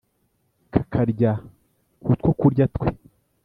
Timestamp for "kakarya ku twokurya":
0.73-2.65